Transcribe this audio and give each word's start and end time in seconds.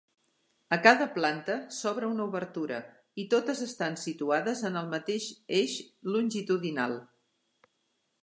A 0.75 0.77
cada 0.85 1.05
planta 1.17 1.57
s'obre 1.79 2.07
una 2.13 2.23
obertura 2.29 2.79
i 3.23 3.27
totes 3.33 3.61
estan 3.67 3.97
situades 4.05 4.65
en 4.71 4.79
el 4.81 4.89
mateix 4.95 5.27
eix 5.61 5.75
longitudinal. 6.15 6.97